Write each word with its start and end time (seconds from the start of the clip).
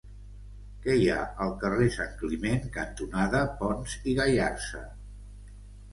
Què 0.85 0.95
hi 0.99 1.03
ha 1.15 1.17
al 1.45 1.53
carrer 1.65 1.89
Santcliment 1.97 2.65
cantonada 2.79 3.45
Pons 3.61 3.95
i 4.13 4.17
Gallarza? 4.21 4.83